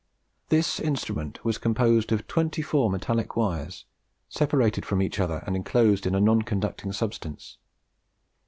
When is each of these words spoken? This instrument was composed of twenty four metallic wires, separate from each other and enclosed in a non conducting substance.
This 0.49 0.79
instrument 0.79 1.45
was 1.45 1.59
composed 1.59 2.11
of 2.11 2.25
twenty 2.25 2.63
four 2.63 2.89
metallic 2.89 3.35
wires, 3.35 3.85
separate 4.29 4.83
from 4.83 4.99
each 4.99 5.19
other 5.19 5.43
and 5.45 5.55
enclosed 5.55 6.07
in 6.07 6.15
a 6.15 6.19
non 6.19 6.41
conducting 6.41 6.91
substance. 6.91 7.59